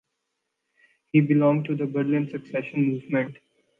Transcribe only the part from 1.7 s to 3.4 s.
the Berlin Secession mouvement.